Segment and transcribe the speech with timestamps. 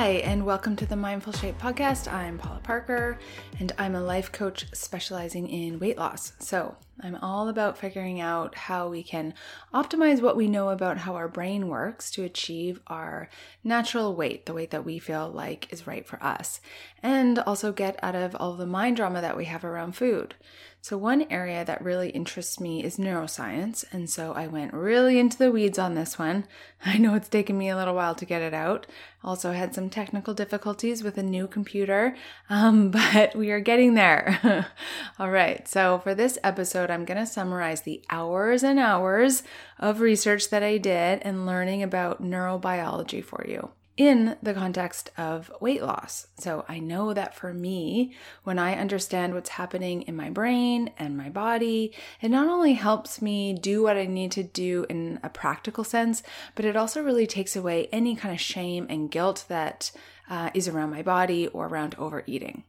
[0.00, 2.10] Hi, and welcome to the Mindful Shape podcast.
[2.10, 3.18] I'm Paula Parker,
[3.58, 6.32] and I'm a life coach specializing in weight loss.
[6.38, 9.34] So, I'm all about figuring out how we can
[9.74, 13.28] optimize what we know about how our brain works to achieve our
[13.62, 16.62] natural weight, the weight that we feel like is right for us,
[17.02, 20.34] and also get out of all the mind drama that we have around food.
[20.82, 25.36] So, one area that really interests me is neuroscience, and so I went really into
[25.36, 26.46] the weeds on this one.
[26.86, 28.86] I know it's taken me a little while to get it out.
[29.22, 32.16] Also, had some technical difficulties with a new computer,
[32.50, 34.66] um, but we are getting there.
[35.18, 39.42] All right, so for this episode, I'm going to summarize the hours and hours
[39.78, 45.52] of research that I did and learning about neurobiology for you in the context of
[45.60, 46.28] weight loss.
[46.38, 48.14] So I know that for me,
[48.44, 53.20] when I understand what's happening in my brain and my body, it not only helps
[53.20, 56.22] me do what I need to do in a practical sense,
[56.54, 59.92] but it also really takes away any kind of shame and guilt that
[60.30, 62.64] uh, is around my body or around overeating.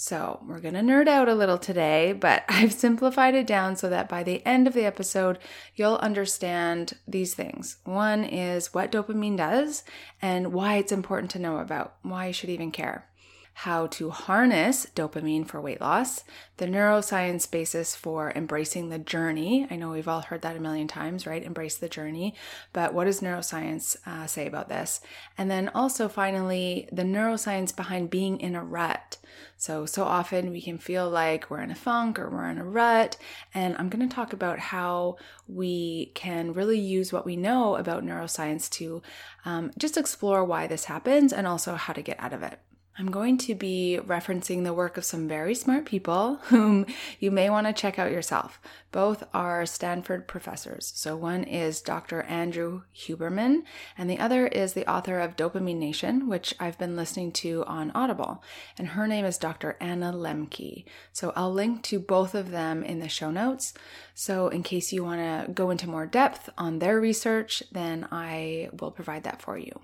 [0.00, 3.88] So, we're going to nerd out a little today, but I've simplified it down so
[3.88, 5.40] that by the end of the episode,
[5.74, 7.78] you'll understand these things.
[7.82, 9.82] One is what dopamine does
[10.22, 13.07] and why it's important to know about, why you should even care
[13.62, 16.22] how to harness dopamine for weight loss,
[16.58, 19.66] the neuroscience basis for embracing the journey.
[19.68, 21.42] I know we've all heard that a million times, right?
[21.42, 22.36] Embrace the journey.
[22.72, 25.00] But what does neuroscience uh, say about this?
[25.36, 29.18] And then also, finally, the neuroscience behind being in a rut.
[29.56, 32.64] So, so often we can feel like we're in a funk or we're in a
[32.64, 33.16] rut.
[33.54, 35.16] And I'm going to talk about how
[35.48, 39.02] we can really use what we know about neuroscience to
[39.44, 42.60] um, just explore why this happens and also how to get out of it.
[43.00, 46.84] I'm going to be referencing the work of some very smart people whom
[47.20, 48.60] you may want to check out yourself.
[48.90, 50.92] Both are Stanford professors.
[50.96, 52.22] So one is Dr.
[52.22, 53.62] Andrew Huberman,
[53.96, 57.92] and the other is the author of Dopamine Nation, which I've been listening to on
[57.92, 58.42] Audible.
[58.76, 59.76] And her name is Dr.
[59.80, 60.84] Anna Lembke.
[61.12, 63.74] So I'll link to both of them in the show notes.
[64.14, 68.70] So in case you want to go into more depth on their research, then I
[68.72, 69.80] will provide that for you.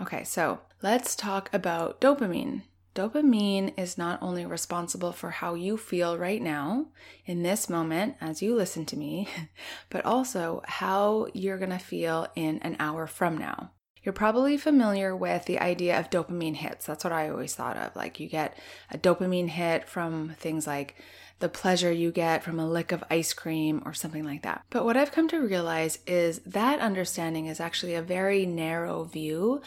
[0.00, 2.62] Okay, so let's talk about dopamine.
[2.94, 6.86] Dopamine is not only responsible for how you feel right now,
[7.26, 9.28] in this moment, as you listen to me,
[9.90, 13.70] but also how you're gonna feel in an hour from now.
[14.04, 16.86] You're probably familiar with the idea of dopamine hits.
[16.86, 17.96] That's what I always thought of.
[17.96, 18.56] Like you get
[18.90, 20.96] a dopamine hit from things like
[21.40, 24.62] the pleasure you get from a lick of ice cream or something like that.
[24.70, 29.60] But what I've come to realize is that understanding is actually a very narrow view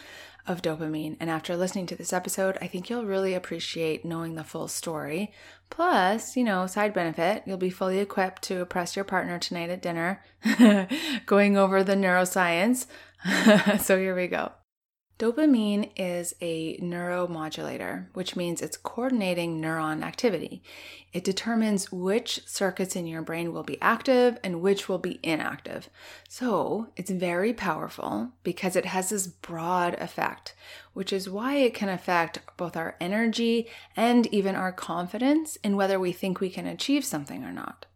[0.48, 1.16] of dopamine.
[1.20, 5.30] And after listening to this episode, I think you'll really appreciate knowing the full story.
[5.70, 9.82] Plus, you know, side benefit, you'll be fully equipped to impress your partner tonight at
[9.82, 10.22] dinner,
[11.26, 12.86] going over the neuroscience.
[13.80, 14.52] so here we go.
[15.18, 20.62] Dopamine is a neuromodulator, which means it's coordinating neuron activity.
[21.12, 25.90] It determines which circuits in your brain will be active and which will be inactive.
[26.28, 30.54] So it's very powerful because it has this broad effect,
[30.92, 35.98] which is why it can affect both our energy and even our confidence in whether
[35.98, 37.86] we think we can achieve something or not.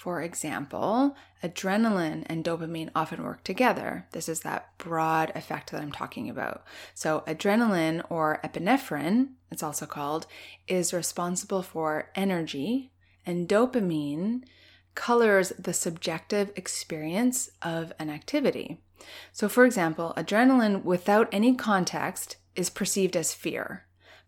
[0.00, 4.06] For example, adrenaline and dopamine often work together.
[4.12, 6.64] This is that broad effect that I'm talking about.
[6.94, 10.26] So, adrenaline or epinephrine, it's also called,
[10.66, 12.92] is responsible for energy,
[13.26, 14.44] and dopamine
[14.94, 18.80] colors the subjective experience of an activity.
[19.32, 23.84] So, for example, adrenaline without any context is perceived as fear,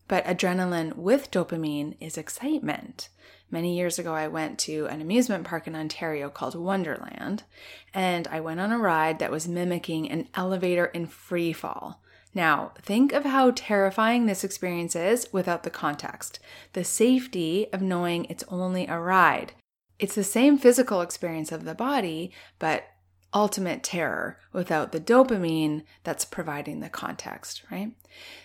[0.06, 3.08] but adrenaline with dopamine is excitement.
[3.52, 7.42] Many years ago, I went to an amusement park in Ontario called Wonderland,
[7.92, 12.02] and I went on a ride that was mimicking an elevator in free fall.
[12.34, 16.40] Now, think of how terrifying this experience is without the context,
[16.72, 19.52] the safety of knowing it's only a ride.
[19.98, 22.84] It's the same physical experience of the body, but
[23.34, 27.92] ultimate terror without the dopamine that's providing the context, right?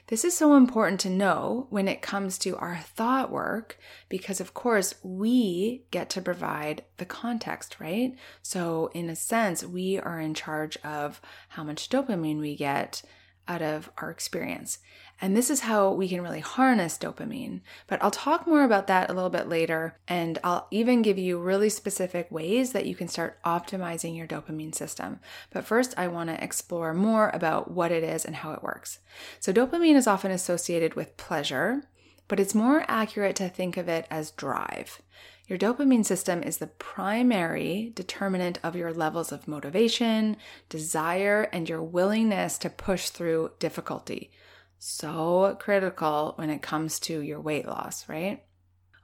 [0.08, 4.54] This is so important to know when it comes to our thought work because, of
[4.54, 8.16] course, we get to provide the context, right?
[8.42, 11.20] So, in a sense, we are in charge of
[11.50, 13.02] how much dopamine we get
[13.48, 14.80] out of our experience.
[15.20, 17.62] And this is how we can really harness dopamine.
[17.88, 19.98] But I'll talk more about that a little bit later.
[20.08, 24.76] And I'll even give you really specific ways that you can start optimizing your dopamine
[24.76, 25.20] system.
[25.52, 29.00] But first, I want to explore more about what it is and how it works.
[29.40, 31.84] So, dopamine is often associated with pleasure,
[32.28, 35.02] but it's more accurate to think of it as drive.
[35.48, 40.36] Your dopamine system is the primary determinant of your levels of motivation,
[40.68, 44.30] desire, and your willingness to push through difficulty.
[44.80, 48.44] So critical when it comes to your weight loss, right?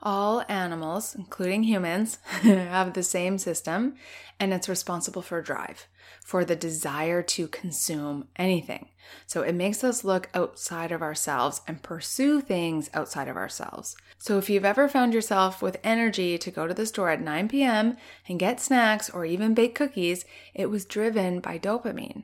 [0.06, 3.96] All animals, including humans, have the same system,
[4.38, 5.88] and it's responsible for drive,
[6.22, 8.90] for the desire to consume anything.
[9.28, 13.96] So it makes us look outside of ourselves and pursue things outside of ourselves.
[14.20, 17.48] So if you've ever found yourself with energy to go to the store at 9
[17.48, 17.96] p.m.
[18.28, 22.24] and get snacks or even bake cookies, it was driven by dopamine.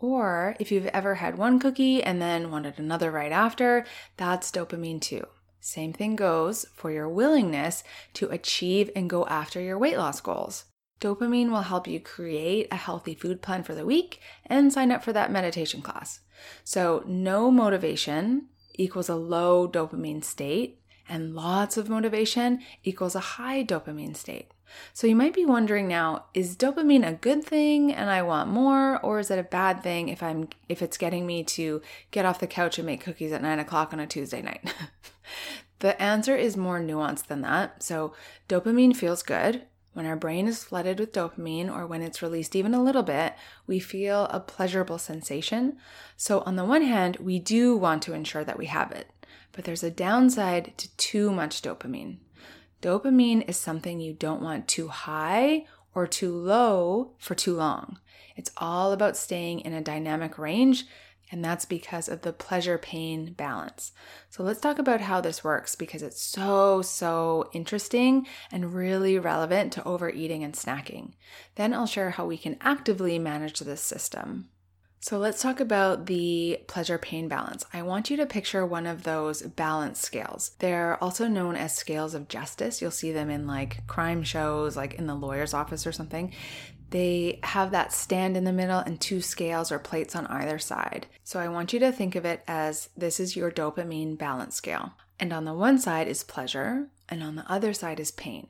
[0.00, 3.84] Or if you've ever had one cookie and then wanted another right after,
[4.16, 5.26] that's dopamine too.
[5.60, 10.64] Same thing goes for your willingness to achieve and go after your weight loss goals.
[11.00, 15.04] Dopamine will help you create a healthy food plan for the week and sign up
[15.04, 16.20] for that meditation class.
[16.64, 20.79] So, no motivation equals a low dopamine state,
[21.10, 24.50] and lots of motivation equals a high dopamine state.
[24.92, 29.00] So, you might be wondering now, is dopamine a good thing and I want more,
[29.04, 32.38] or is it a bad thing if I'm if it's getting me to get off
[32.38, 34.72] the couch and make cookies at nine o'clock on a Tuesday night?
[35.80, 37.82] the answer is more nuanced than that.
[37.82, 38.14] So,
[38.48, 39.62] dopamine feels good.
[39.92, 43.34] When our brain is flooded with dopamine or when it's released even a little bit,
[43.66, 45.78] we feel a pleasurable sensation.
[46.16, 49.10] So, on the one hand, we do want to ensure that we have it,
[49.52, 52.18] but there's a downside to too much dopamine.
[52.82, 57.98] Dopamine is something you don't want too high or too low for too long.
[58.36, 60.86] It's all about staying in a dynamic range,
[61.30, 63.92] and that's because of the pleasure pain balance.
[64.30, 69.72] So, let's talk about how this works because it's so, so interesting and really relevant
[69.74, 71.12] to overeating and snacking.
[71.56, 74.48] Then I'll share how we can actively manage this system.
[75.02, 77.64] So let's talk about the pleasure pain balance.
[77.72, 80.50] I want you to picture one of those balance scales.
[80.58, 82.82] They're also known as scales of justice.
[82.82, 86.34] You'll see them in like crime shows, like in the lawyer's office or something.
[86.90, 91.06] They have that stand in the middle and two scales or plates on either side.
[91.24, 94.92] So I want you to think of it as this is your dopamine balance scale.
[95.18, 98.48] And on the one side is pleasure, and on the other side is pain.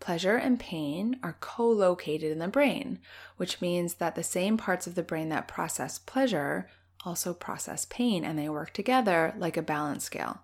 [0.00, 3.00] Pleasure and pain are co located in the brain,
[3.36, 6.68] which means that the same parts of the brain that process pleasure
[7.04, 10.42] also process pain and they work together like a balance scale.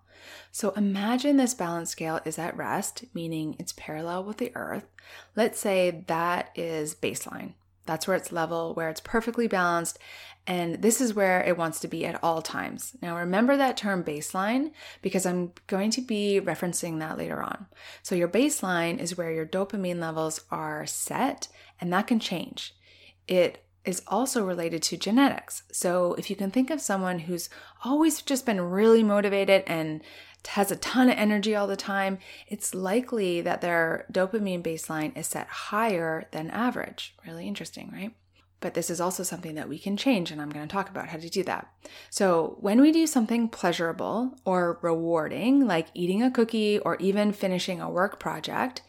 [0.50, 4.86] So imagine this balance scale is at rest, meaning it's parallel with the earth.
[5.36, 7.54] Let's say that is baseline.
[7.86, 9.98] That's where it's level, where it's perfectly balanced,
[10.46, 12.94] and this is where it wants to be at all times.
[13.00, 17.66] Now, remember that term baseline because I'm going to be referencing that later on.
[18.02, 21.48] So, your baseline is where your dopamine levels are set,
[21.80, 22.74] and that can change.
[23.26, 25.62] It is also related to genetics.
[25.72, 27.48] So, if you can think of someone who's
[27.84, 30.02] always just been really motivated and
[30.48, 32.18] has a ton of energy all the time,
[32.48, 37.14] it's likely that their dopamine baseline is set higher than average.
[37.26, 38.14] Really interesting, right?
[38.60, 41.08] But this is also something that we can change, and I'm going to talk about
[41.08, 41.68] how to do that.
[42.08, 47.82] So, when we do something pleasurable or rewarding, like eating a cookie or even finishing
[47.82, 48.80] a work project,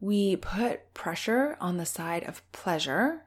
[0.00, 3.22] we put pressure on the side of pleasure.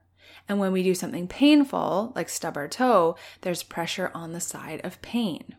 [0.47, 4.81] And when we do something painful, like stub our toe, there's pressure on the side
[4.83, 5.55] of pain.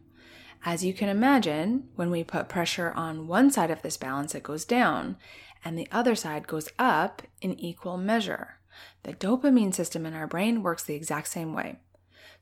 [0.64, 4.42] As you can imagine, when we put pressure on one side of this balance, it
[4.42, 5.16] goes down,
[5.64, 8.58] and the other side goes up in equal measure.
[9.02, 11.78] The dopamine system in our brain works the exact same way.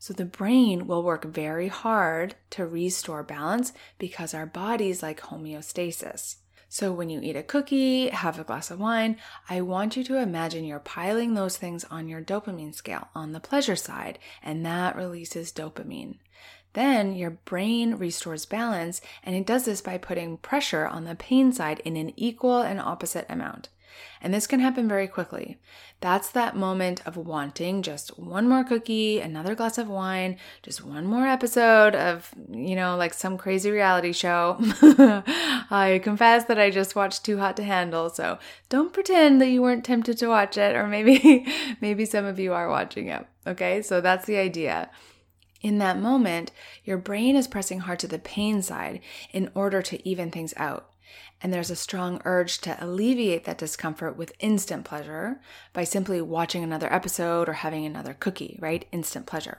[0.01, 6.37] So the brain will work very hard to restore balance because our body's like homeostasis.
[6.69, 9.17] So when you eat a cookie, have a glass of wine,
[9.49, 13.41] I want you to imagine you're piling those things on your dopamine scale on the
[13.41, 16.19] pleasure side, and that releases dopamine.
[16.75, 21.53] Then your brain restores balance, and it does this by putting pressure on the pain
[21.53, 23.69] side in an equal and opposite amount.
[24.21, 25.59] And this can happen very quickly.
[26.01, 31.07] That's that moment of wanting just one more cookie, another glass of wine, just one
[31.07, 34.57] more episode of, you know, like some crazy reality show.
[35.71, 39.63] I confess that I just watched Too Hot to Handle, so don't pretend that you
[39.63, 41.47] weren't tempted to watch it, or maybe,
[41.81, 43.27] maybe some of you are watching it.
[43.47, 44.91] Okay, so that's the idea.
[45.61, 46.53] In that moment,
[46.85, 49.01] your brain is pressing hard to the pain side
[49.33, 50.91] in order to even things out.
[51.41, 55.41] And there's a strong urge to alleviate that discomfort with instant pleasure
[55.73, 58.87] by simply watching another episode or having another cookie, right?
[58.93, 59.59] Instant pleasure.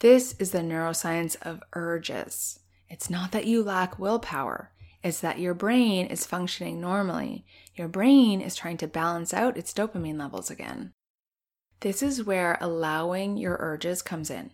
[0.00, 2.60] This is the neuroscience of urges.
[2.88, 4.72] It's not that you lack willpower,
[5.02, 7.44] it's that your brain is functioning normally.
[7.76, 10.92] Your brain is trying to balance out its dopamine levels again.
[11.80, 14.50] This is where allowing your urges comes in.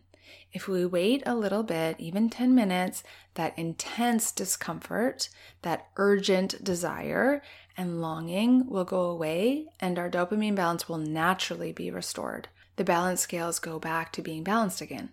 [0.52, 3.02] If we wait a little bit, even 10 minutes,
[3.34, 5.28] that intense discomfort,
[5.62, 7.42] that urgent desire
[7.76, 12.48] and longing will go away and our dopamine balance will naturally be restored.
[12.76, 15.10] The balance scales go back to being balanced again.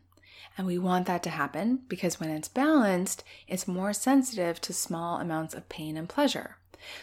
[0.58, 5.20] And we want that to happen because when it's balanced, it's more sensitive to small
[5.20, 6.58] amounts of pain and pleasure.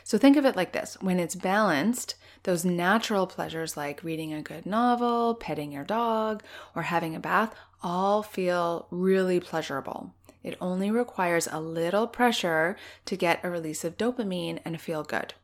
[0.04, 4.42] So think of it like this when it's balanced, those natural pleasures like reading a
[4.42, 6.42] good novel, petting your dog,
[6.74, 10.12] or having a bath all feel really pleasurable.
[10.42, 15.34] It only requires a little pressure to get a release of dopamine and feel good.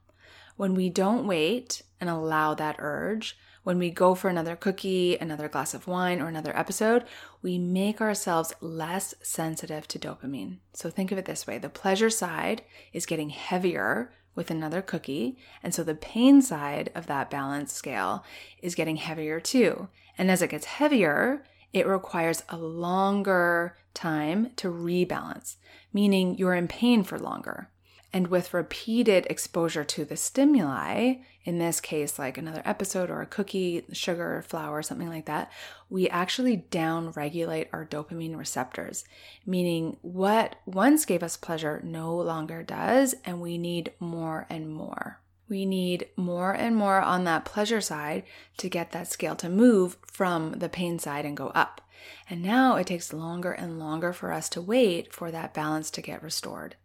[0.56, 5.48] When we don't wait and allow that urge, when we go for another cookie, another
[5.48, 7.04] glass of wine, or another episode,
[7.42, 10.58] we make ourselves less sensitive to dopamine.
[10.74, 12.62] So think of it this way the pleasure side
[12.92, 15.38] is getting heavier with another cookie.
[15.62, 18.24] And so the pain side of that balance scale
[18.60, 19.88] is getting heavier too.
[20.18, 21.44] And as it gets heavier,
[21.74, 25.56] it requires a longer time to rebalance,
[25.92, 27.68] meaning you're in pain for longer.
[28.12, 31.14] And with repeated exposure to the stimuli,
[31.44, 35.50] in this case, like another episode or a cookie, sugar, flour, something like that,
[35.90, 39.04] we actually down regulate our dopamine receptors,
[39.44, 45.20] meaning what once gave us pleasure no longer does, and we need more and more.
[45.48, 48.24] We need more and more on that pleasure side
[48.58, 51.80] to get that scale to move from the pain side and go up.
[52.28, 56.02] And now it takes longer and longer for us to wait for that balance to
[56.02, 56.76] get restored.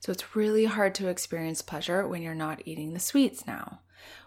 [0.00, 3.80] So it's really hard to experience pleasure when you're not eating the sweets now.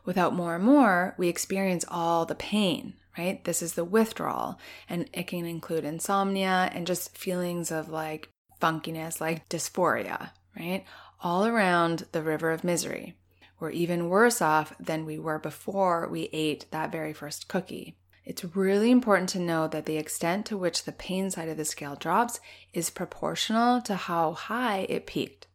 [0.06, 3.44] Without more and more, we experience all the pain, right?
[3.44, 8.30] This is the withdrawal, and it can include insomnia and just feelings of like
[8.62, 10.84] funkiness, like dysphoria, right?
[11.22, 13.16] All around the river of misery.
[13.60, 17.96] We're even worse off than we were before we ate that very first cookie.
[18.26, 21.66] It's really important to know that the extent to which the pain side of the
[21.66, 22.40] scale drops
[22.74, 25.48] is proportional to how high it peaked.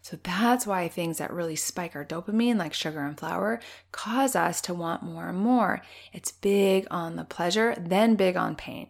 [0.00, 4.60] So that's why things that really spike our dopamine, like sugar and flour, cause us
[4.62, 5.82] to want more and more.
[6.12, 8.88] It's big on the pleasure, then big on pain.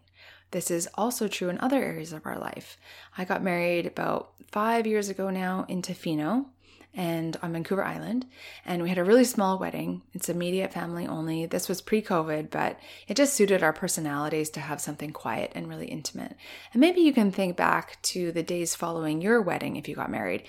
[0.52, 2.76] This is also true in other areas of our life.
[3.16, 6.46] I got married about five years ago now in Tofino,
[6.94, 8.26] and on Vancouver Island.
[8.64, 10.02] And we had a really small wedding.
[10.12, 11.46] It's immediate family only.
[11.46, 15.68] This was pre COVID, but it just suited our personalities to have something quiet and
[15.68, 16.36] really intimate.
[16.72, 20.10] And maybe you can think back to the days following your wedding if you got
[20.10, 20.44] married.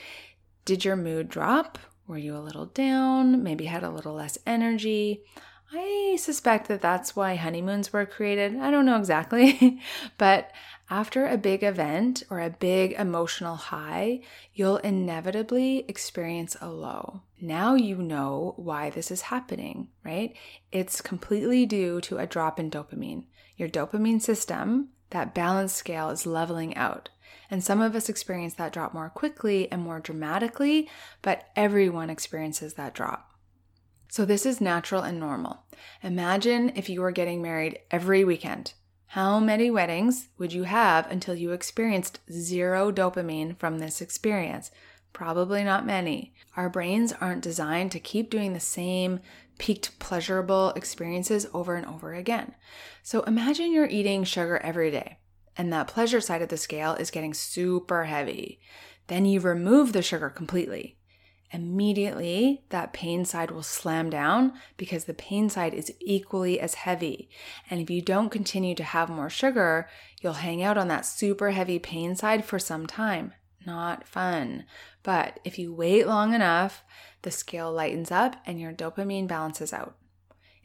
[0.65, 1.77] Did your mood drop?
[2.07, 3.43] Were you a little down?
[3.43, 5.23] Maybe had a little less energy?
[5.75, 8.57] I suspect that that's why honeymoons were created.
[8.57, 9.81] I don't know exactly,
[10.17, 10.51] but
[10.93, 14.19] after a big event or a big emotional high,
[14.53, 17.23] you'll inevitably experience a low.
[17.41, 20.35] Now you know why this is happening, right?
[20.71, 23.23] It's completely due to a drop in dopamine.
[23.57, 27.09] Your dopamine system, that balance scale, is leveling out.
[27.49, 30.87] And some of us experience that drop more quickly and more dramatically,
[31.23, 33.31] but everyone experiences that drop.
[34.09, 35.63] So, this is natural and normal.
[36.03, 38.73] Imagine if you were getting married every weekend.
[39.13, 44.71] How many weddings would you have until you experienced zero dopamine from this experience?
[45.13, 46.33] Probably not many.
[46.57, 49.19] Our brains aren't designed to keep doing the same
[49.59, 52.55] peaked pleasurable experiences over and over again.
[53.03, 55.19] So imagine you're eating sugar every day
[55.55, 58.59] and that pleasure side of the scale is getting super heavy.
[59.05, 60.97] Then you remove the sugar completely
[61.53, 67.29] immediately that pain side will slam down because the pain side is equally as heavy.
[67.69, 69.87] And if you don't continue to have more sugar,
[70.21, 73.33] you'll hang out on that super heavy pain side for some time.
[73.65, 74.65] Not fun.
[75.03, 76.83] But if you wait long enough,
[77.21, 79.95] the scale lightens up and your dopamine balances out.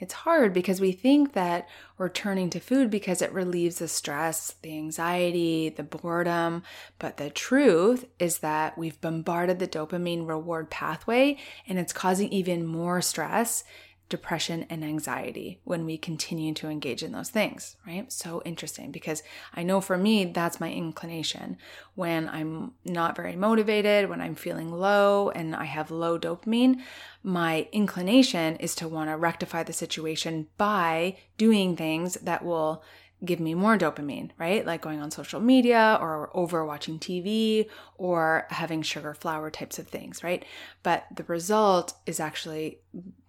[0.00, 4.54] It's hard because we think that we're turning to food because it relieves the stress,
[4.62, 6.62] the anxiety, the boredom.
[6.98, 12.64] But the truth is that we've bombarded the dopamine reward pathway and it's causing even
[12.64, 13.64] more stress
[14.08, 18.10] depression and anxiety when we continue to engage in those things, right?
[18.10, 19.22] So interesting because
[19.54, 21.58] I know for me, that's my inclination.
[21.94, 26.80] When I'm not very motivated, when I'm feeling low and I have low dopamine,
[27.22, 32.82] my inclination is to want to rectify the situation by doing things that will
[33.24, 34.64] give me more dopamine, right?
[34.64, 39.88] Like going on social media or over watching TV or having sugar flour types of
[39.88, 40.44] things, right?
[40.82, 42.78] But the result is actually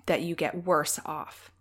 [0.09, 1.51] that you get worse off.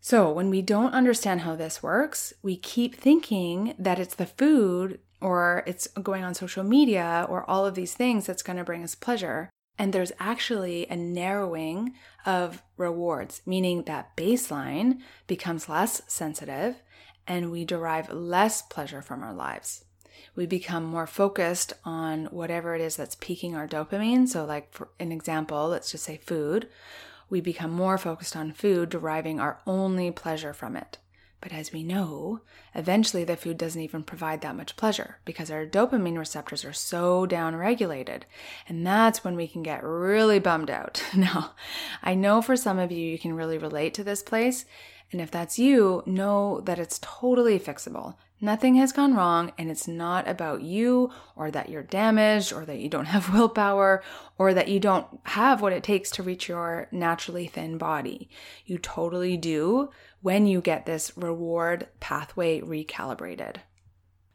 [0.00, 5.00] So, when we don't understand how this works, we keep thinking that it's the food
[5.20, 8.84] or it's going on social media or all of these things that's going to bring
[8.84, 9.50] us pleasure.
[9.76, 16.76] And there's actually a narrowing of rewards, meaning that baseline becomes less sensitive
[17.26, 19.84] and we derive less pleasure from our lives.
[20.36, 24.28] We become more focused on whatever it is that's piquing our dopamine.
[24.28, 26.68] So, like for an example, let's just say food.
[27.30, 30.98] We become more focused on food, deriving our only pleasure from it.
[31.40, 32.40] But as we know,
[32.74, 37.26] eventually the food doesn't even provide that much pleasure because our dopamine receptors are so
[37.26, 38.22] downregulated.
[38.68, 41.02] And that's when we can get really bummed out.
[41.14, 41.52] Now,
[42.02, 44.64] I know for some of you, you can really relate to this place.
[45.12, 48.14] And if that's you, know that it's totally fixable.
[48.40, 52.78] Nothing has gone wrong, and it's not about you or that you're damaged or that
[52.78, 54.02] you don't have willpower
[54.38, 58.30] or that you don't have what it takes to reach your naturally thin body.
[58.64, 59.90] You totally do
[60.22, 63.56] when you get this reward pathway recalibrated.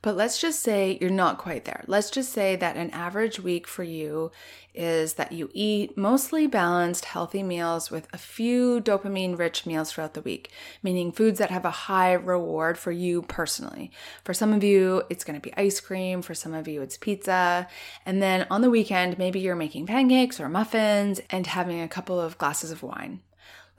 [0.04, 1.86] But let's just say you're not quite there.
[1.88, 4.32] Let's just say that an average week for you
[4.76, 10.14] is that you eat mostly balanced, healthy meals with a few dopamine rich meals throughout
[10.14, 10.52] the week,
[10.84, 13.92] meaning foods that have a high reward for you personally.
[14.26, 16.22] For some of you, it's going to be ice cream.
[16.22, 17.70] For some of you, it's pizza.
[18.06, 22.20] And then on the weekend, maybe you're making pancakes or muffins and having a couple
[22.20, 23.22] of glasses of wine.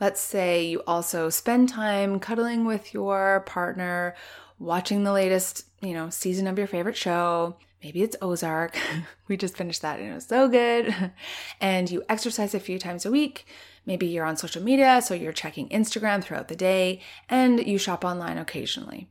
[0.00, 4.16] Let's say you also spend time cuddling with your partner
[4.58, 7.56] watching the latest, you know, season of your favorite show.
[7.82, 8.76] Maybe it's Ozark.
[9.28, 11.12] we just finished that and it was so good.
[11.61, 13.46] and you exercise a few times a week.
[13.87, 18.04] Maybe you're on social media, so you're checking Instagram throughout the day and you shop
[18.04, 19.11] online occasionally.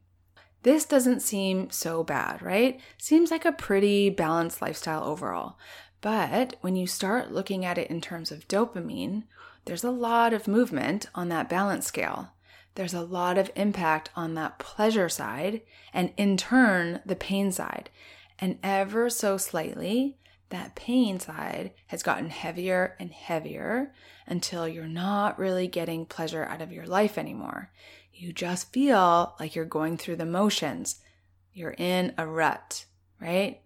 [0.64, 2.80] This doesn't seem so bad, right?
[2.98, 5.58] Seems like a pretty balanced lifestyle overall.
[6.02, 9.24] But when you start looking at it in terms of dopamine,
[9.66, 12.33] there's a lot of movement on that balance scale
[12.76, 15.62] there's a lot of impact on that pleasure side
[15.94, 17.90] and in turn the pain side.
[18.40, 20.18] And ever so slightly,
[20.50, 23.94] that pain side has gotten heavier and heavier
[24.28, 27.72] until you're not really getting pleasure out of your life anymore.
[28.14, 31.02] You just feel like you're going through the motions.
[31.54, 32.86] You're in a rut,
[33.20, 33.62] right?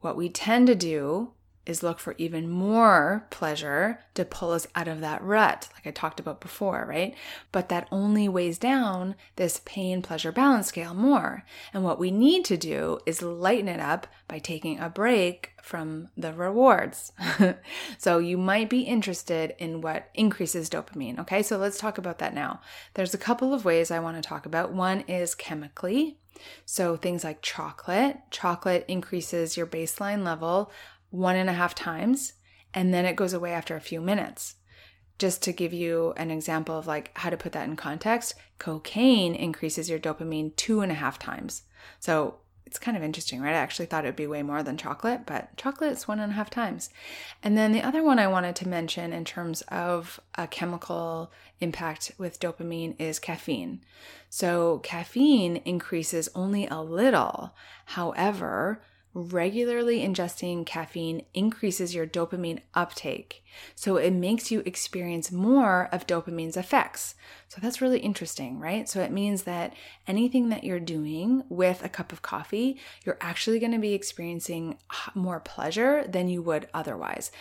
[0.00, 1.32] What we tend to do
[1.70, 5.90] is look for even more pleasure to pull us out of that rut, like I
[5.92, 7.14] talked about before, right?
[7.52, 11.44] But that only weighs down this pain pleasure balance scale more.
[11.72, 16.08] And what we need to do is lighten it up by taking a break from
[16.16, 17.12] the rewards.
[17.98, 21.18] so you might be interested in what increases dopamine.
[21.20, 22.60] Okay, so let's talk about that now.
[22.94, 24.72] There's a couple of ways I want to talk about.
[24.72, 26.18] One is chemically.
[26.64, 28.18] So things like chocolate.
[28.30, 30.70] Chocolate increases your baseline level
[31.10, 32.34] one and a half times,
[32.72, 34.56] and then it goes away after a few minutes.
[35.18, 39.34] Just to give you an example of like how to put that in context, cocaine
[39.34, 41.62] increases your dopamine two and a half times.
[41.98, 42.36] So
[42.70, 43.54] it's kind of interesting, right?
[43.54, 46.30] I actually thought it would be way more than chocolate, but chocolate is one and
[46.30, 46.88] a half times.
[47.42, 52.12] And then the other one I wanted to mention in terms of a chemical impact
[52.16, 53.80] with dopamine is caffeine.
[54.28, 57.54] So caffeine increases only a little.
[57.86, 58.80] However,
[59.12, 63.44] regularly ingesting caffeine increases your dopamine uptake.
[63.74, 67.16] So it makes you experience more of dopamine's effects.
[67.48, 68.88] So that's really interesting, right?
[68.88, 69.74] So it means that
[70.06, 74.78] anything that you're doing with a cup of coffee, you're actually going to be experiencing
[75.14, 77.32] more pleasure than you would otherwise.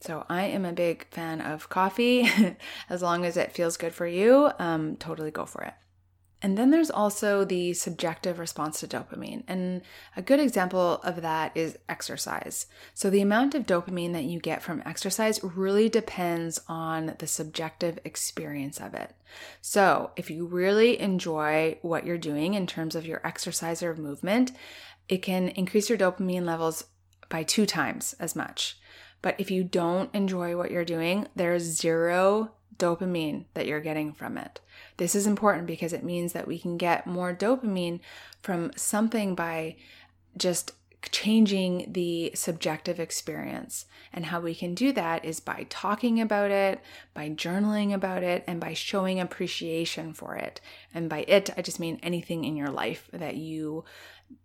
[0.00, 2.28] So I am a big fan of coffee.
[2.90, 5.72] as long as it feels good for you, um, totally go for it.
[6.44, 9.44] And then there's also the subjective response to dopamine.
[9.48, 9.80] And
[10.14, 12.66] a good example of that is exercise.
[12.92, 17.98] So the amount of dopamine that you get from exercise really depends on the subjective
[18.04, 19.14] experience of it.
[19.62, 24.52] So if you really enjoy what you're doing in terms of your exercise or movement,
[25.08, 26.84] it can increase your dopamine levels
[27.30, 28.78] by two times as much.
[29.22, 34.36] But if you don't enjoy what you're doing, there's zero dopamine that you're getting from
[34.36, 34.60] it.
[34.96, 38.00] This is important because it means that we can get more dopamine
[38.42, 39.76] from something by
[40.36, 40.72] just
[41.10, 43.86] changing the subjective experience.
[44.12, 46.80] And how we can do that is by talking about it,
[47.12, 50.60] by journaling about it, and by showing appreciation for it.
[50.92, 53.84] And by it, I just mean anything in your life that you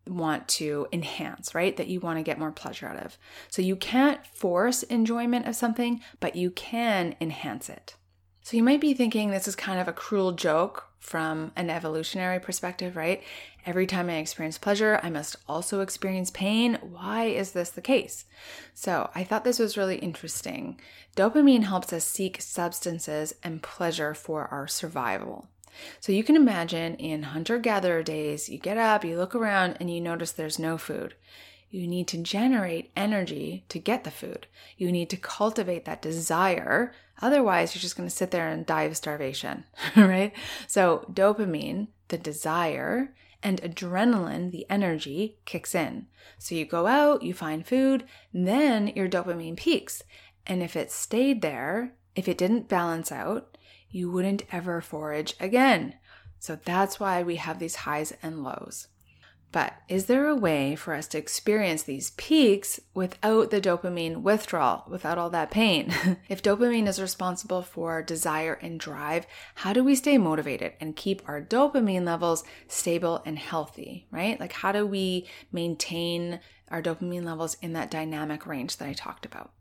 [0.07, 1.75] want to enhance, right?
[1.77, 3.17] That you want to get more pleasure out of.
[3.49, 7.95] So you can't force enjoyment of something, but you can enhance it.
[8.49, 12.39] So you might be thinking this is kind of a cruel joke from an evolutionary
[12.39, 13.21] perspective, right?
[13.63, 16.79] Every time I experience pleasure, I must also experience pain.
[16.81, 18.25] Why is this the case?
[18.73, 20.79] So I thought this was really interesting.
[21.15, 25.47] Dopamine helps us seek substances and pleasure for our survival.
[25.99, 29.91] So you can imagine in hunter gatherer days, you get up, you look around, and
[29.91, 31.13] you notice there's no food.
[31.69, 34.47] You need to generate energy to get the food.
[34.77, 36.93] You need to cultivate that desire.
[37.21, 40.33] Otherwise, you're just going to sit there and die of starvation, right?
[40.67, 46.07] So, dopamine, the desire, and adrenaline, the energy, kicks in.
[46.39, 50.01] So, you go out, you find food, then your dopamine peaks.
[50.47, 53.57] And if it stayed there, if it didn't balance out,
[53.91, 55.95] you wouldn't ever forage again.
[56.39, 58.87] So that's why we have these highs and lows.
[59.51, 64.85] But is there a way for us to experience these peaks without the dopamine withdrawal,
[64.87, 65.91] without all that pain?
[66.29, 71.27] if dopamine is responsible for desire and drive, how do we stay motivated and keep
[71.27, 74.39] our dopamine levels stable and healthy, right?
[74.39, 79.25] Like, how do we maintain our dopamine levels in that dynamic range that I talked
[79.25, 79.51] about?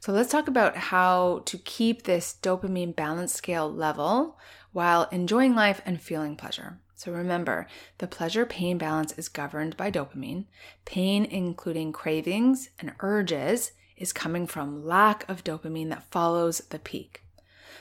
[0.00, 4.38] So, let's talk about how to keep this dopamine balance scale level
[4.72, 6.78] while enjoying life and feeling pleasure.
[7.04, 7.66] So remember,
[7.98, 10.46] the pleasure pain balance is governed by dopamine.
[10.86, 17.22] Pain, including cravings and urges, is coming from lack of dopamine that follows the peak.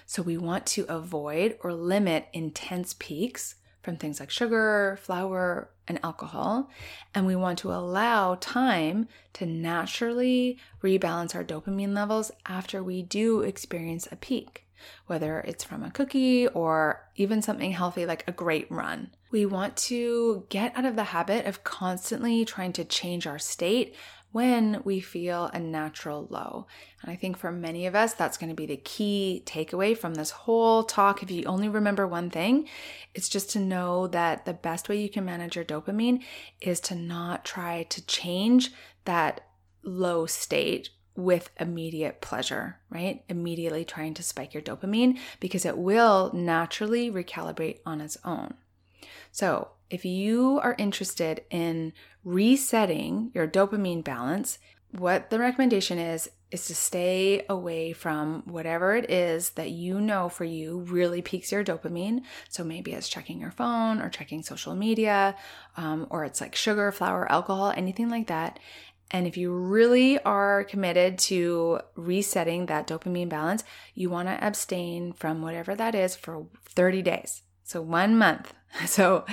[0.05, 6.01] So we want to avoid or limit intense peaks from things like sugar, flour, and
[6.03, 6.69] alcohol.
[7.15, 13.39] And we want to allow time to naturally rebalance our dopamine levels after we do
[13.39, 14.65] experience a peak
[15.07, 19.11] whether it's from a cookie or even something healthy like a great run.
[19.31, 23.95] We want to get out of the habit of constantly trying to change our state
[24.33, 26.65] when we feel a natural low.
[27.01, 30.15] And I think for many of us, that's going to be the key takeaway from
[30.15, 31.21] this whole talk.
[31.21, 32.67] If you only remember one thing,
[33.13, 36.23] it's just to know that the best way you can manage your dopamine
[36.59, 38.71] is to not try to change
[39.05, 39.41] that
[39.83, 43.23] low state with immediate pleasure, right?
[43.29, 48.55] Immediately trying to spike your dopamine because it will naturally recalibrate on its own.
[49.31, 54.57] So, if you are interested in resetting your dopamine balance,
[54.91, 60.29] what the recommendation is is to stay away from whatever it is that you know
[60.29, 62.21] for you really peaks your dopamine.
[62.49, 65.35] So maybe it's checking your phone or checking social media,
[65.77, 68.59] um, or it's like sugar, flour, alcohol, anything like that.
[69.13, 75.13] And if you really are committed to resetting that dopamine balance, you want to abstain
[75.13, 77.43] from whatever that is for 30 days.
[77.63, 78.53] So one month.
[78.87, 79.25] So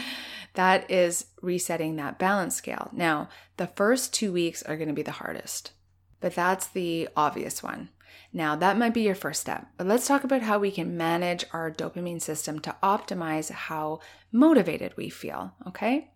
[0.52, 2.90] that is resetting that balance scale.
[2.92, 5.72] Now, the first two weeks are going to be the hardest,
[6.20, 7.88] but that's the obvious one.
[8.34, 11.46] Now, that might be your first step, but let's talk about how we can manage
[11.54, 16.10] our dopamine system to optimize how motivated we feel, okay?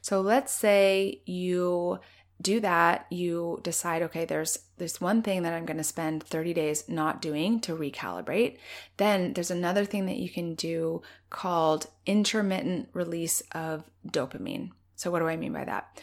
[0.00, 1.98] So let's say you
[2.40, 6.54] do that, you decide, okay, there's this one thing that I'm going to spend 30
[6.54, 8.58] days not doing to recalibrate.
[8.96, 14.70] Then there's another thing that you can do called intermittent release of dopamine.
[14.94, 16.00] So, what do I mean by that?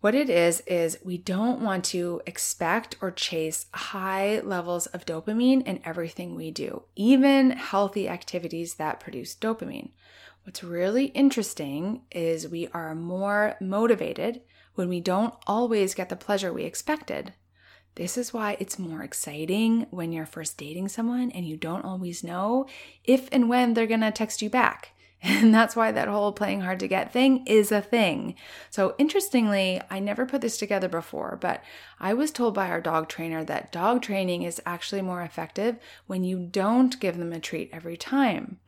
[0.00, 5.66] What it is, is we don't want to expect or chase high levels of dopamine
[5.66, 9.92] in everything we do, even healthy activities that produce dopamine.
[10.42, 14.42] What's really interesting is we are more motivated
[14.74, 17.32] when we don't always get the pleasure we expected.
[17.96, 22.24] This is why it's more exciting when you're first dating someone and you don't always
[22.24, 22.66] know
[23.04, 24.90] if and when they're gonna text you back.
[25.26, 28.34] And that's why that whole playing hard to get thing is a thing.
[28.68, 31.64] So, interestingly, I never put this together before, but
[31.98, 36.24] I was told by our dog trainer that dog training is actually more effective when
[36.24, 38.58] you don't give them a treat every time,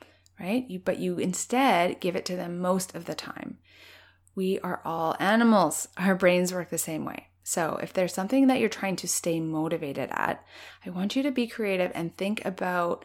[0.41, 0.65] right?
[0.67, 3.59] You, but you instead give it to them most of the time.
[4.37, 5.89] We are all animals.
[5.97, 7.29] Our brains work the same way.
[7.43, 10.45] So, if there's something that you're trying to stay motivated at,
[10.85, 13.05] I want you to be creative and think about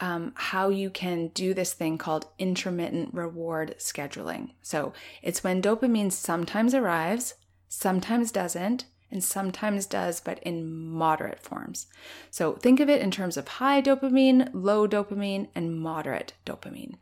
[0.00, 4.50] um, how you can do this thing called intermittent reward scheduling.
[4.62, 7.34] So, it's when dopamine sometimes arrives,
[7.68, 11.86] sometimes doesn't, and sometimes does, but in moderate forms.
[12.30, 16.96] So, think of it in terms of high dopamine, low dopamine, and moderate dopamine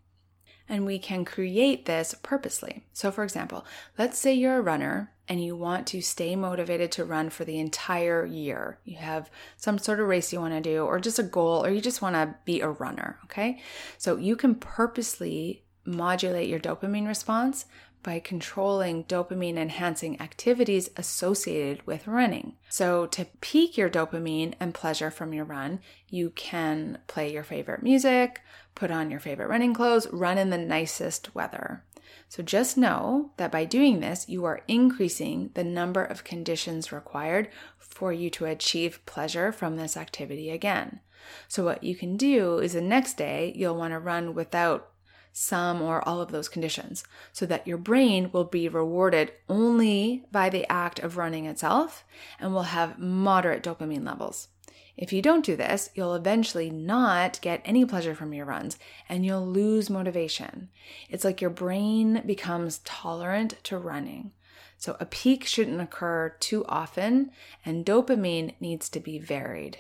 [0.69, 2.85] and we can create this purposely.
[2.93, 3.65] So, for example,
[3.99, 7.59] let's say you're a runner and you want to stay motivated to run for the
[7.59, 8.79] entire year.
[8.85, 11.71] You have some sort of race you want to do, or just a goal, or
[11.71, 13.61] you just want to be a runner, okay?
[13.99, 17.67] So, you can purposely modulate your dopamine response
[18.03, 22.55] by controlling dopamine enhancing activities associated with running.
[22.69, 27.83] So, to peak your dopamine and pleasure from your run, you can play your favorite
[27.83, 28.41] music,
[28.75, 31.85] put on your favorite running clothes, run in the nicest weather.
[32.29, 37.49] So, just know that by doing this, you are increasing the number of conditions required
[37.79, 41.01] for you to achieve pleasure from this activity again.
[41.49, 44.92] So, what you can do is the next day, you'll want to run without
[45.33, 50.49] some or all of those conditions so that your brain will be rewarded only by
[50.49, 52.05] the act of running itself
[52.39, 54.49] and will have moderate dopamine levels.
[54.97, 59.25] If you don't do this, you'll eventually not get any pleasure from your runs and
[59.25, 60.69] you'll lose motivation.
[61.09, 64.33] It's like your brain becomes tolerant to running.
[64.77, 67.31] So a peak shouldn't occur too often
[67.65, 69.79] and dopamine needs to be varied.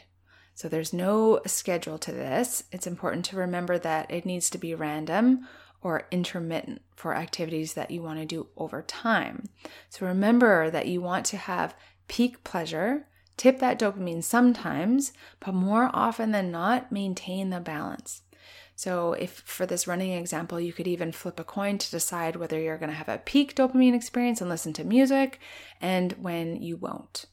[0.55, 2.65] So there's no schedule to this.
[2.73, 5.49] It's important to remember that it needs to be random
[5.83, 9.49] or intermittent for activities that you want to do over time.
[9.88, 11.75] So remember that you want to have
[12.07, 18.23] peak pleasure, tip that dopamine sometimes, but more often than not, maintain the balance.
[18.75, 22.59] So, if for this running example, you could even flip a coin to decide whether
[22.59, 25.38] you're going to have a peak dopamine experience and listen to music
[25.81, 27.27] and when you won't.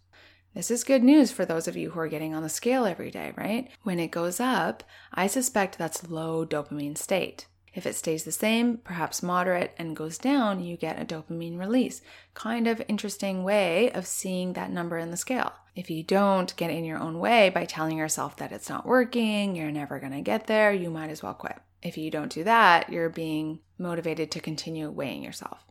[0.56, 3.12] This is good news for those of you who are getting on the scale every
[3.12, 3.70] day, right?
[3.84, 4.84] When it goes up,
[5.14, 7.46] I suspect that's low dopamine state.
[7.74, 12.02] If it stays the same, perhaps moderate, and goes down, you get a dopamine release.
[12.34, 15.54] Kind of interesting way of seeing that number in the scale.
[15.76, 19.56] If you don't get in your own way by telling yourself that it's not working,
[19.56, 21.58] you're never to get there, you might as well quit.
[21.82, 25.64] If you don't do that, you're being motivated to continue weighing yourself.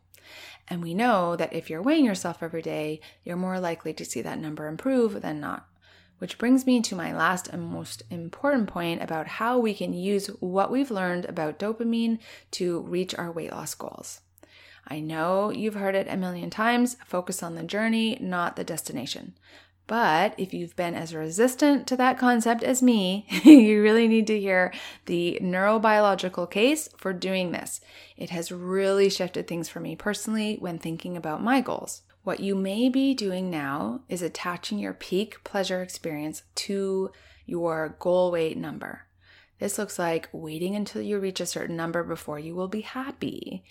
[0.69, 4.21] And we know that if you're weighing yourself every day, you're more likely to see
[4.21, 5.67] that number improve than not.
[6.19, 10.27] Which brings me to my last and most important point about how we can use
[10.39, 12.19] what we've learned about dopamine
[12.51, 14.21] to reach our weight loss goals.
[14.87, 19.35] I know you've heard it a million times focus on the journey, not the destination.
[19.89, 24.39] But if you've been as resistant to that concept as me, you really need to
[24.39, 24.71] hear
[25.07, 27.81] the neurobiological case for doing this.
[28.15, 32.03] It has really shifted things for me personally when thinking about my goals.
[32.21, 37.09] What you may be doing now is attaching your peak pleasure experience to
[37.47, 39.07] your goal weight number.
[39.57, 43.63] This looks like waiting until you reach a certain number before you will be happy.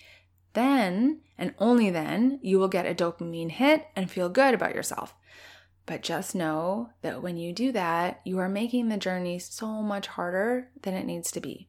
[0.51, 5.15] Then, and only then, you will get a dopamine hit and feel good about yourself.
[5.89, 10.05] But just know that when you do that, you are making the journey so much
[10.05, 11.67] harder than it needs to be.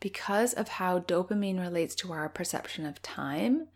[0.00, 3.68] Because of how dopamine relates to our perception of time,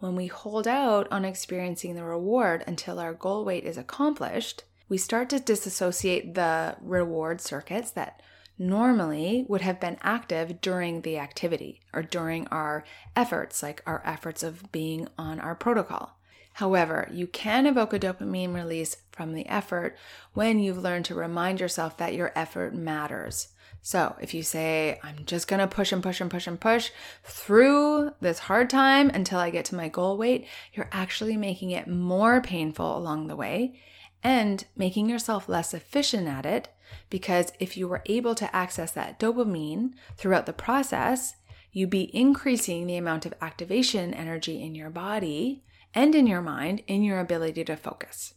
[0.00, 4.98] when we hold out on experiencing the reward until our goal weight is accomplished, we
[4.98, 8.20] start to disassociate the reward circuits that
[8.58, 12.84] normally would have been active during the activity or during our
[13.16, 16.18] efforts, like our efforts of being on our protocol.
[16.54, 19.96] However, you can evoke a dopamine release from the effort
[20.34, 23.48] when you've learned to remind yourself that your effort matters.
[23.80, 26.90] So if you say, I'm just gonna push and push and push and push
[27.24, 31.88] through this hard time until I get to my goal weight, you're actually making it
[31.88, 33.80] more painful along the way
[34.22, 36.68] and making yourself less efficient at it
[37.10, 41.34] because if you were able to access that dopamine throughout the process,
[41.72, 46.82] you'd be increasing the amount of activation energy in your body and in your mind
[46.86, 48.34] in your ability to focus.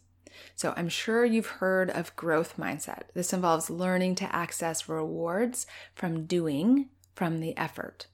[0.54, 3.02] So I'm sure you've heard of growth mindset.
[3.14, 8.06] This involves learning to access rewards from doing from the effort.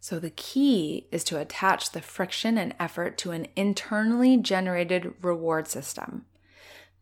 [0.00, 5.68] So the key is to attach the friction and effort to an internally generated reward
[5.68, 6.26] system.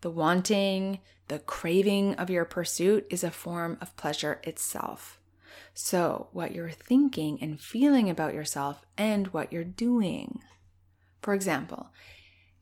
[0.00, 5.18] The wanting, the craving of your pursuit is a form of pleasure itself.
[5.72, 10.40] So, what you're thinking and feeling about yourself and what you're doing.
[11.24, 11.88] For example,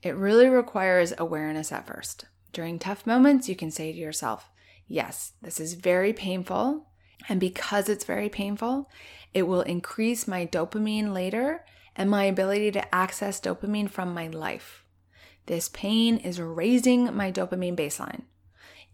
[0.03, 2.27] it really requires awareness at first.
[2.53, 4.49] During tough moments, you can say to yourself,
[4.87, 6.87] Yes, this is very painful.
[7.29, 8.89] And because it's very painful,
[9.35, 11.65] it will increase my dopamine later
[11.97, 14.85] and my ability to access dopamine from my life.
[15.47, 18.23] This pain is raising my dopamine baseline.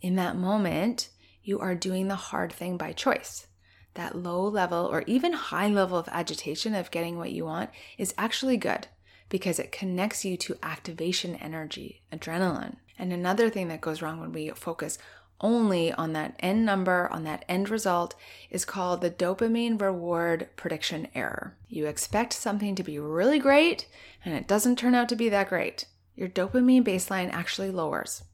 [0.00, 1.10] In that moment,
[1.42, 3.48] you are doing the hard thing by choice.
[3.92, 8.14] That low level or even high level of agitation of getting what you want is
[8.16, 8.88] actually good
[9.28, 12.76] because it connects you to activation energy, adrenaline.
[12.98, 14.98] And another thing that goes wrong when we focus
[15.40, 18.14] only on that end number, on that end result,
[18.50, 21.56] is called the dopamine reward prediction error.
[21.68, 23.86] You expect something to be really great,
[24.24, 25.84] and it doesn't turn out to be that great.
[26.16, 28.24] Your dopamine baseline actually lowers.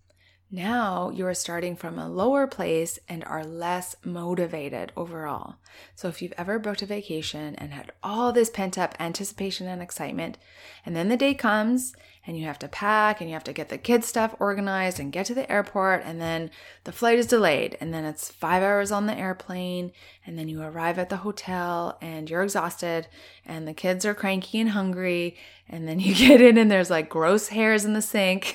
[0.54, 5.56] Now you are starting from a lower place and are less motivated overall.
[5.96, 9.82] So, if you've ever booked a vacation and had all this pent up anticipation and
[9.82, 10.38] excitement,
[10.86, 11.92] and then the day comes
[12.26, 15.12] and you have to pack and you have to get the kids' stuff organized and
[15.12, 16.50] get to the airport, and then
[16.84, 19.92] the flight is delayed, and then it's five hours on the airplane,
[20.24, 23.08] and then you arrive at the hotel and you're exhausted,
[23.44, 25.36] and the kids are cranky and hungry,
[25.68, 28.52] and then you get in and there's like gross hairs in the sink.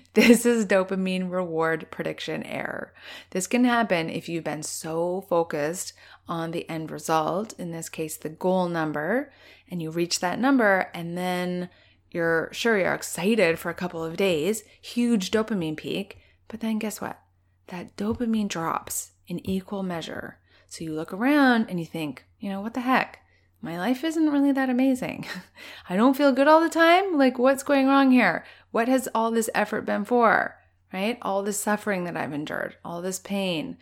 [0.14, 2.92] this is dopamine reward prediction error.
[3.30, 5.94] This can happen if you've been so focused
[6.28, 9.32] on the end result, in this case, the goal number,
[9.70, 11.70] and you reach that number, and then
[12.10, 16.18] you're sure you're excited for a couple of days, huge dopamine peak,
[16.48, 17.20] but then guess what?
[17.68, 20.38] That dopamine drops in equal measure.
[20.68, 23.20] So you look around and you think, you know, what the heck?
[23.62, 25.26] My life isn't really that amazing.
[25.88, 27.16] I don't feel good all the time.
[27.16, 28.44] Like, what's going wrong here?
[28.70, 30.56] What has all this effort been for?
[30.92, 31.18] Right?
[31.22, 33.78] All this suffering that I've endured, all this pain.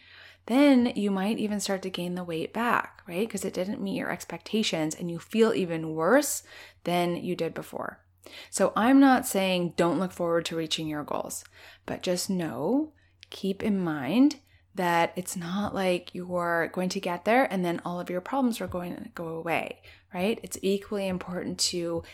[0.46, 3.26] then you might even start to gain the weight back, right?
[3.26, 6.42] Because it didn't meet your expectations and you feel even worse
[6.84, 8.00] than you did before.
[8.50, 11.44] So I'm not saying don't look forward to reaching your goals,
[11.86, 12.92] but just know,
[13.30, 14.36] keep in mind
[14.74, 18.60] that it's not like you're going to get there and then all of your problems
[18.60, 19.80] are going to go away,
[20.14, 20.38] right?
[20.42, 22.04] It's equally important to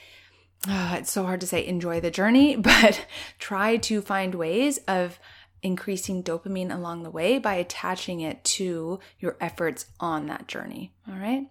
[0.67, 3.07] uh, it's so hard to say enjoy the journey, but
[3.39, 5.19] try to find ways of
[5.63, 10.93] increasing dopamine along the way by attaching it to your efforts on that journey.
[11.09, 11.47] All right.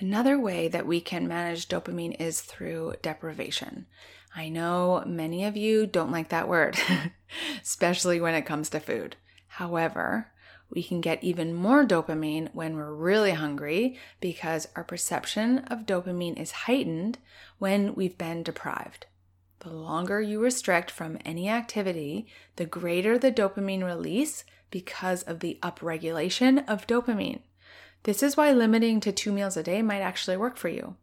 [0.00, 3.86] Another way that we can manage dopamine is through deprivation.
[4.34, 6.78] I know many of you don't like that word,
[7.62, 9.16] especially when it comes to food.
[9.48, 10.30] However,
[10.70, 16.38] we can get even more dopamine when we're really hungry because our perception of dopamine
[16.38, 17.18] is heightened
[17.58, 19.06] when we've been deprived.
[19.60, 25.58] The longer you restrict from any activity, the greater the dopamine release because of the
[25.62, 27.40] upregulation of dopamine.
[28.04, 30.96] This is why limiting to two meals a day might actually work for you.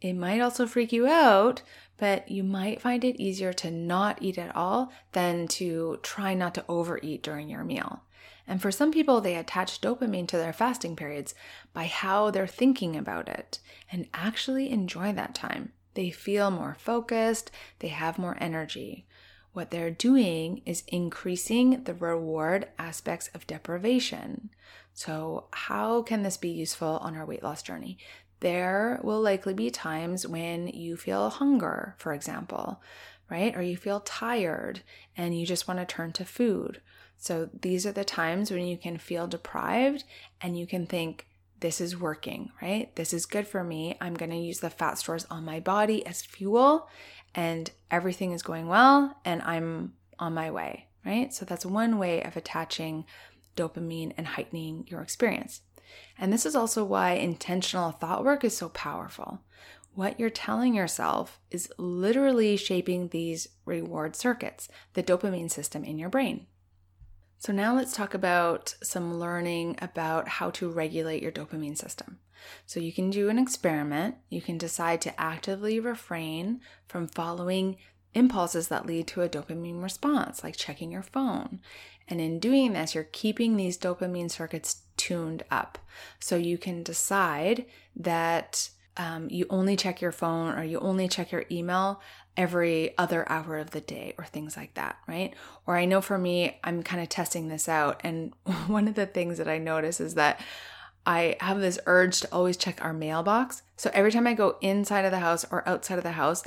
[0.00, 1.62] It might also freak you out,
[1.96, 6.54] but you might find it easier to not eat at all than to try not
[6.56, 8.02] to overeat during your meal.
[8.46, 11.34] And for some people, they attach dopamine to their fasting periods
[11.72, 15.72] by how they're thinking about it and actually enjoy that time.
[15.94, 19.06] They feel more focused, they have more energy.
[19.52, 24.50] What they're doing is increasing the reward aspects of deprivation.
[24.94, 27.98] So, how can this be useful on our weight loss journey?
[28.40, 32.82] There will likely be times when you feel hunger, for example,
[33.30, 33.56] right?
[33.56, 34.82] Or you feel tired
[35.16, 36.80] and you just want to turn to food.
[37.16, 40.04] So these are the times when you can feel deprived
[40.40, 41.26] and you can think,
[41.60, 42.94] this is working, right?
[42.96, 43.96] This is good for me.
[44.00, 46.88] I'm going to use the fat stores on my body as fuel
[47.34, 51.32] and everything is going well and I'm on my way, right?
[51.32, 53.04] So that's one way of attaching
[53.56, 55.62] dopamine and heightening your experience.
[56.18, 59.40] And this is also why intentional thought work is so powerful.
[59.94, 66.08] What you're telling yourself is literally shaping these reward circuits, the dopamine system in your
[66.08, 66.46] brain.
[67.38, 72.20] So, now let's talk about some learning about how to regulate your dopamine system.
[72.66, 74.14] So, you can do an experiment.
[74.30, 77.76] You can decide to actively refrain from following
[78.14, 81.60] impulses that lead to a dopamine response, like checking your phone.
[82.08, 85.78] And in doing this, you're keeping these dopamine circuits tuned up.
[86.18, 87.64] So, you can decide
[87.96, 92.00] that um, you only check your phone or you only check your email
[92.36, 95.34] every other hour of the day or things like that, right?
[95.66, 98.00] Or I know for me, I'm kind of testing this out.
[98.04, 98.32] And
[98.66, 100.40] one of the things that I notice is that
[101.04, 103.62] I have this urge to always check our mailbox.
[103.76, 106.44] So every time I go inside of the house or outside of the house,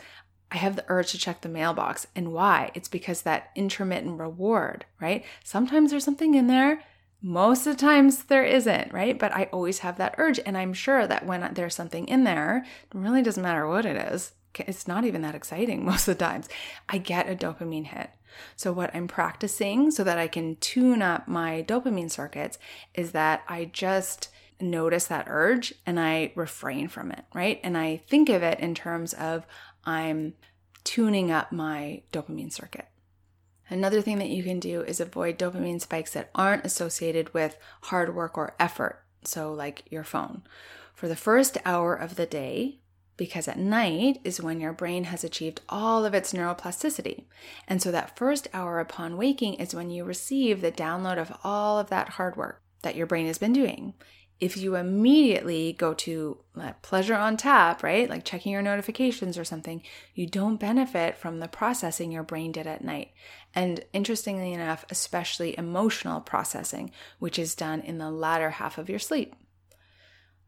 [0.52, 2.08] I have the urge to check the mailbox.
[2.16, 2.72] And why?
[2.74, 5.26] It's because that intermittent reward, right?
[5.44, 6.84] Sometimes there's something in there.
[7.22, 9.18] Most of the times there isn't, right?
[9.18, 10.40] But I always have that urge.
[10.46, 13.96] And I'm sure that when there's something in there, it really doesn't matter what it
[13.96, 16.50] is it's not even that exciting most of the times.
[16.90, 18.10] I get a dopamine hit.
[18.56, 22.60] So, what I'm practicing so that I can tune up my dopamine circuits
[22.94, 24.30] is that I just
[24.60, 27.62] notice that urge and I refrain from it, right?
[27.64, 29.46] And I think of it in terms of
[29.86, 30.34] I'm
[30.84, 32.88] tuning up my dopamine circuit.
[33.70, 38.16] Another thing that you can do is avoid dopamine spikes that aren't associated with hard
[38.16, 39.04] work or effort.
[39.24, 40.44] So, like your phone.
[40.94, 42.80] For the first hour of the day,
[43.18, 47.26] because at night is when your brain has achieved all of its neuroplasticity.
[47.68, 51.80] And so that first hour upon waking is when you receive the download of all
[51.80, 53.94] of that hard work that your brain has been doing.
[54.40, 59.46] If you immediately go to uh, pleasure on tap, right, like checking your notifications or
[59.46, 59.82] something,
[60.14, 63.12] you don't benefit from the processing your brain did at night.
[63.54, 69.00] And interestingly enough, especially emotional processing, which is done in the latter half of your
[69.00, 69.36] sleep.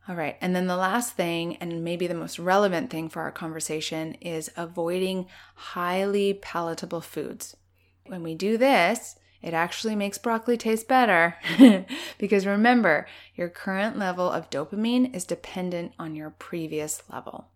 [0.09, 0.37] All right.
[0.39, 4.49] And then the last thing, and maybe the most relevant thing for our conversation, is
[4.55, 7.57] avoiding highly palatable foods.
[8.05, 11.35] When we do this, it actually makes broccoli taste better.
[12.17, 17.47] because remember, your current level of dopamine is dependent on your previous level.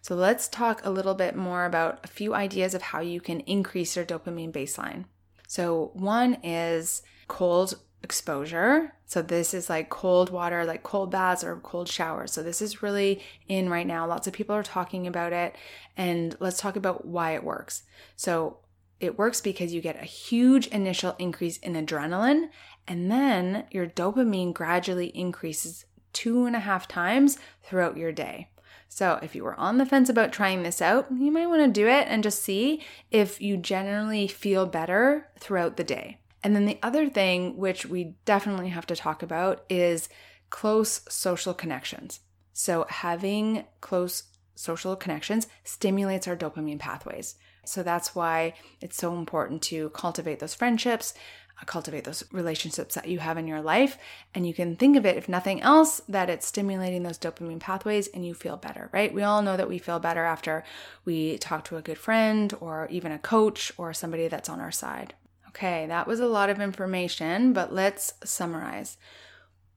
[0.00, 3.40] So let's talk a little bit more about a few ideas of how you can
[3.40, 5.06] increase your dopamine baseline.
[5.46, 8.92] So, one is cold exposure.
[9.06, 12.32] So this is like cold water, like cold baths or cold showers.
[12.32, 14.06] So this is really in right now.
[14.06, 15.56] Lots of people are talking about it
[15.96, 17.82] and let's talk about why it works.
[18.14, 18.58] So
[19.00, 22.48] it works because you get a huge initial increase in adrenaline
[22.86, 28.48] and then your dopamine gradually increases two and a half times throughout your day.
[28.88, 31.80] So, if you were on the fence about trying this out, you might want to
[31.80, 32.80] do it and just see
[33.10, 36.18] if you generally feel better throughout the day.
[36.44, 40.08] And then the other thing, which we definitely have to talk about, is
[40.50, 42.20] close social connections.
[42.52, 44.24] So, having close
[44.54, 47.34] social connections stimulates our dopamine pathways.
[47.68, 51.14] So, that's why it's so important to cultivate those friendships,
[51.60, 53.96] uh, cultivate those relationships that you have in your life.
[54.34, 58.08] And you can think of it, if nothing else, that it's stimulating those dopamine pathways
[58.08, 59.14] and you feel better, right?
[59.14, 60.64] We all know that we feel better after
[61.04, 64.72] we talk to a good friend or even a coach or somebody that's on our
[64.72, 65.14] side.
[65.48, 68.96] Okay, that was a lot of information, but let's summarize.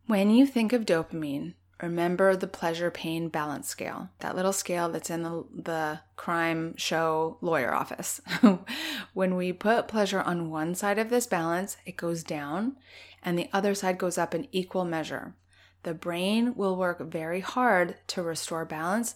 [0.08, 5.10] When you think of dopamine, remember the pleasure pain balance scale, that little scale that's
[5.10, 8.22] in the, the crime show lawyer office.
[9.14, 12.78] when we put pleasure on one side of this balance, it goes down,
[13.24, 15.36] and the other side goes up in equal measure.
[15.84, 19.16] The brain will work very hard to restore balance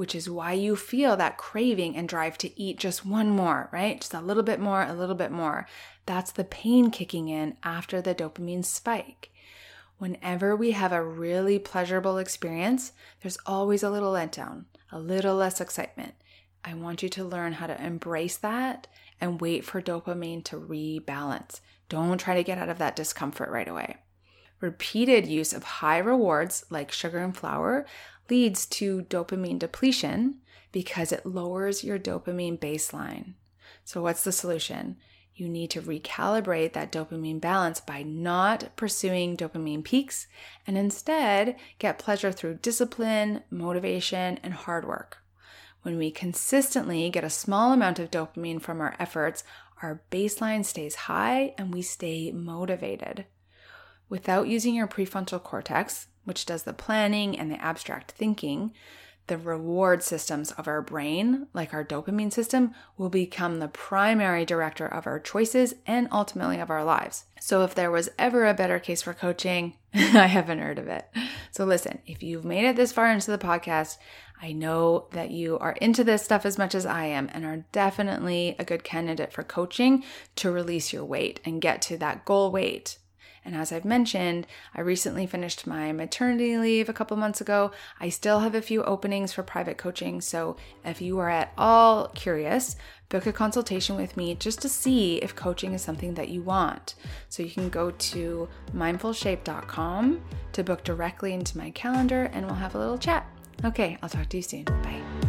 [0.00, 4.00] which is why you feel that craving and drive to eat just one more, right?
[4.00, 5.66] Just a little bit more, a little bit more.
[6.06, 9.30] That's the pain kicking in after the dopamine spike.
[10.00, 15.60] Whenever we have a really pleasurable experience, there's always a little letdown, a little less
[15.60, 16.14] excitement.
[16.64, 18.86] I want you to learn how to embrace that
[19.20, 21.60] and wait for dopamine to rebalance.
[21.90, 23.98] Don't try to get out of that discomfort right away.
[24.62, 27.84] Repeated use of high rewards like sugar and flour
[28.30, 30.36] leads to dopamine depletion
[30.72, 33.34] because it lowers your dopamine baseline.
[33.84, 34.96] So, what's the solution?
[35.40, 40.26] You need to recalibrate that dopamine balance by not pursuing dopamine peaks
[40.66, 45.22] and instead get pleasure through discipline, motivation, and hard work.
[45.80, 49.42] When we consistently get a small amount of dopamine from our efforts,
[49.80, 53.24] our baseline stays high and we stay motivated.
[54.10, 58.74] Without using your prefrontal cortex, which does the planning and the abstract thinking,
[59.30, 64.86] the reward systems of our brain, like our dopamine system, will become the primary director
[64.86, 67.26] of our choices and ultimately of our lives.
[67.40, 71.08] So, if there was ever a better case for coaching, I haven't heard of it.
[71.52, 73.98] So, listen, if you've made it this far into the podcast,
[74.42, 77.64] I know that you are into this stuff as much as I am and are
[77.70, 80.02] definitely a good candidate for coaching
[80.36, 82.98] to release your weight and get to that goal weight
[83.44, 87.72] and as I've mentioned, I recently finished my maternity leave a couple months ago.
[87.98, 90.20] I still have a few openings for private coaching.
[90.20, 92.76] So if you are at all curious,
[93.08, 96.94] book a consultation with me just to see if coaching is something that you want.
[97.28, 100.20] So you can go to mindfulshape.com
[100.52, 103.26] to book directly into my calendar and we'll have a little chat.
[103.64, 104.64] Okay, I'll talk to you soon.
[104.64, 105.19] Bye.